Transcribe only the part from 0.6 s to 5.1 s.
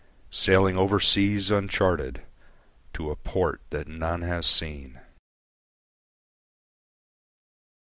over seas uncharted to a port that none has seen.